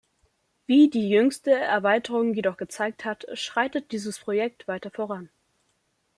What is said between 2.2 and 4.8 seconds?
jedoch gezeigt hat, schreitet dieses Projekt